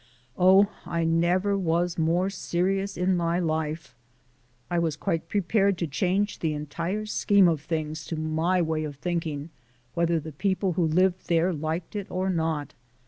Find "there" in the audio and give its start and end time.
11.29-11.53